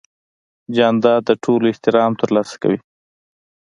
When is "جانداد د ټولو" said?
0.75-1.65